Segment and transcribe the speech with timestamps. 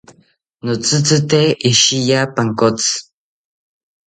[0.63, 1.39] Notzitzite
[1.71, 2.93] ishiya pankotzi